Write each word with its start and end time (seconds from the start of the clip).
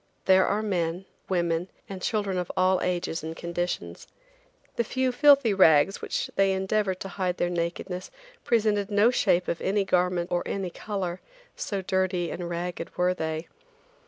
There 0.25 0.47
are 0.47 0.63
men, 0.63 1.05
women 1.29 1.67
and 1.87 2.01
children 2.01 2.39
of 2.39 2.51
all 2.57 2.81
ages 2.81 3.21
and 3.23 3.35
conditions. 3.35 4.07
The 4.75 4.83
few 4.83 5.11
filthy 5.11 5.53
rags 5.53 5.97
with 5.97 6.01
which 6.11 6.31
they 6.35 6.53
endeavored 6.53 6.99
to 7.01 7.07
hide 7.07 7.37
their 7.37 7.51
nakedness 7.51 8.09
presented 8.43 8.89
no 8.89 9.11
shape 9.11 9.47
of 9.47 9.61
any 9.61 9.85
garment 9.85 10.31
or 10.31 10.41
any 10.47 10.71
color, 10.71 11.21
so 11.55 11.83
dirty 11.83 12.31
and 12.31 12.49
ragged 12.49 12.97
were 12.97 13.13
they. 13.13 13.47